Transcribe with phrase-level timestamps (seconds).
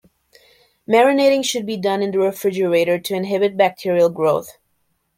[0.89, 4.57] Marinating should be done in the refrigerator to inhibit bacterial growth.